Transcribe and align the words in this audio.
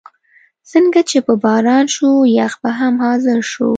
څنګه 0.71 0.99
چې 1.09 1.17
به 1.25 1.33
باران 1.43 1.85
شو، 1.95 2.09
یخ 2.37 2.53
به 2.61 2.71
هم 2.79 2.93
حاضر 3.05 3.39
شو. 3.51 3.69